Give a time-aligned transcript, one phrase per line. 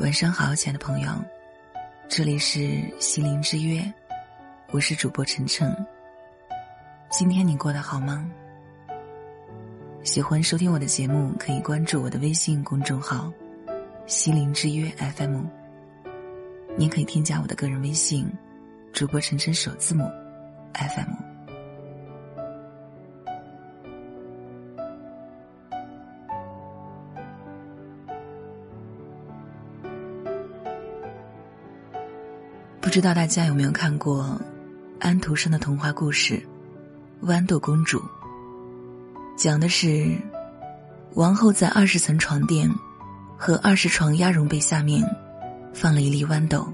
[0.00, 1.10] 晚上好，亲爱的朋友，
[2.06, 3.82] 这里是心灵之约，
[4.70, 5.74] 我是主播晨晨。
[7.10, 8.30] 今天你过得好吗？
[10.04, 13.32] 喜欢收听我的节目，可以关注我的微信公众号
[14.06, 15.44] “心灵之约 FM”。
[16.76, 18.30] 您可以添加我的个人微信，
[18.92, 20.04] 主播晨晨首字母
[20.74, 21.25] FM。
[32.86, 34.40] 不知道大家有没有看过
[35.00, 36.40] 安徒生的童话故事
[37.26, 37.98] 《豌豆公主》？
[39.36, 40.16] 讲的是
[41.14, 42.70] 王后在二十层床垫
[43.36, 45.02] 和二十床鸭绒被下面
[45.74, 46.72] 放了一粒豌豆，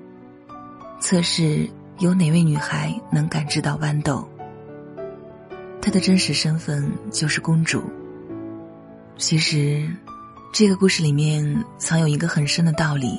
[1.01, 1.67] 测试
[1.99, 4.29] 有哪位女孩能感知到豌豆。
[5.81, 7.83] 她的真实身份就是公主。
[9.17, 9.89] 其实，
[10.53, 13.19] 这个故事里面藏有一个很深的道理，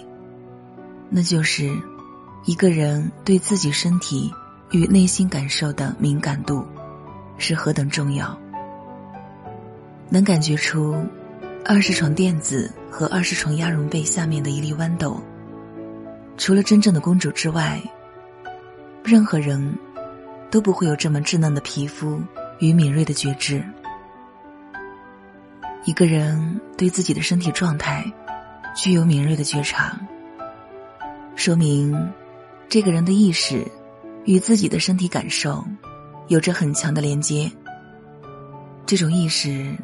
[1.09, 1.75] 那就是。
[2.45, 4.29] 一个人对自己身体
[4.71, 6.67] 与内心感受的敏感度
[7.37, 8.37] 是何等重要。
[10.09, 10.95] 能感觉出
[11.63, 15.23] 二十床垫子和二十床鸭绒被下面的一粒豌豆，
[16.37, 17.81] 除了真正的公主之外，
[19.05, 19.77] 任何人
[20.51, 22.21] 都不会有这么稚嫩的皮肤
[22.59, 23.63] 与敏锐的觉知。
[25.85, 28.05] 一个人对自己的身体状态
[28.75, 29.97] 具有敏锐的觉察，
[31.35, 31.97] 说明。
[32.69, 33.65] 这个人的意识
[34.25, 35.63] 与自己的身体感受
[36.27, 37.51] 有着很强的连接。
[38.85, 39.75] 这种意识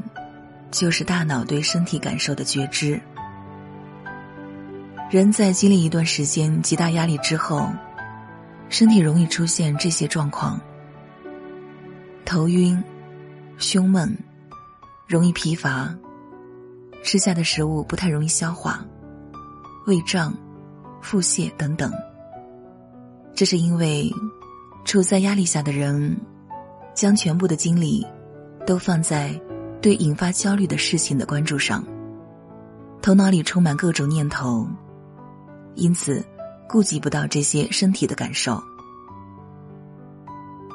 [0.72, 3.00] 就是大脑对身体感受的觉知。
[5.10, 7.70] 人在经历一段时间极大压力之后，
[8.70, 10.60] 身体容易出现这些状况：
[12.26, 12.84] 头晕、
[13.58, 14.16] 胸闷、
[15.08, 15.92] 容易疲乏、
[17.04, 18.86] 吃下的食物不太容易消化、
[19.88, 20.32] 胃胀、
[21.02, 21.92] 腹泻等等。
[23.40, 24.14] 这是因为，
[24.84, 26.20] 处在压力下的人，
[26.94, 28.06] 将全部的精力
[28.68, 29.34] 都放在
[29.82, 31.82] 对引发焦虑的事情的关注上，
[33.02, 34.68] 头脑里充满各种念头，
[35.76, 36.22] 因此
[36.68, 38.62] 顾及不到这些身体的感受。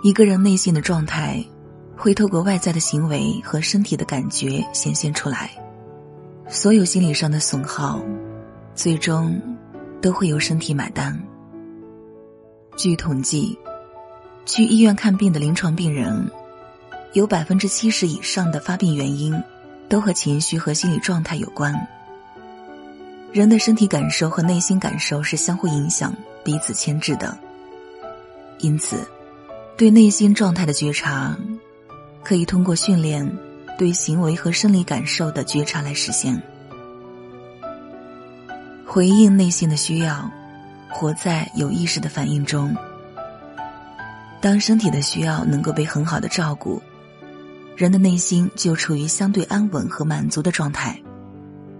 [0.03, 1.45] 一个人内心的状态，
[1.95, 5.51] 会透过外在的行为和身体的感觉显现出来，
[6.49, 8.03] 所有心理上的损耗，
[8.75, 9.39] 最终
[10.01, 11.15] 都会由身体买单。
[12.77, 13.57] 据统计，
[14.45, 16.29] 去医院看病的临床病人，
[17.13, 19.35] 有百分之七十以上的发病原因，
[19.89, 21.75] 都和情绪和心理状态有关。
[23.33, 26.15] 人的身体感受和内心感受是相互影响、
[26.45, 27.37] 彼此牵制的。
[28.59, 29.07] 因此，
[29.77, 31.37] 对内心状态的觉察，
[32.23, 33.29] 可以通过训练
[33.79, 36.41] 对行为和生理感受的觉察来实现。
[38.85, 40.29] 回应内心的需要。
[40.95, 42.73] 活在有意识的反应中。
[44.41, 46.81] 当身体的需要能够被很好的照顾，
[47.77, 50.97] 人的内心就处于相对安稳和满足的状态，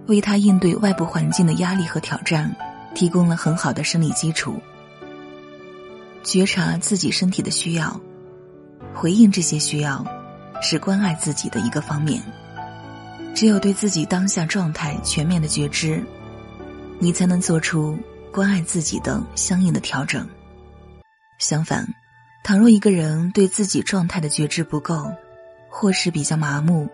[0.07, 2.53] 为他应对外部环境的压力和挑战
[2.93, 4.59] 提供了很好的生理基础。
[6.21, 7.97] 觉察自己身体的需要，
[8.93, 10.05] 回应这些需要，
[10.61, 12.21] 是关爱自己的一个方面。
[13.33, 16.03] 只有对自己当下状态全面的觉知，
[16.99, 17.97] 你才能做出。
[18.35, 20.27] 关爱自己等相应的调整。
[21.37, 21.87] 相反，
[22.43, 25.09] 倘若一个人对自己状态的觉知不够，
[25.69, 26.89] 或是比较麻木，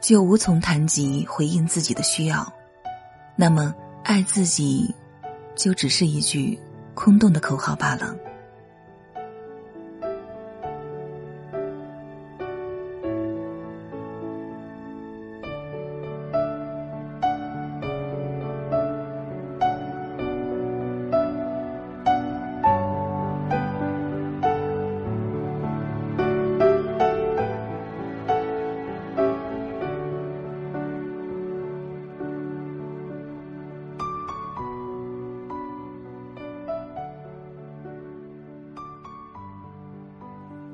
[0.00, 2.52] 就无从谈及回应自己的需要。
[3.34, 4.94] 那么，爱自己，
[5.56, 6.56] 就只是一句
[6.94, 8.14] 空洞的口号罢了。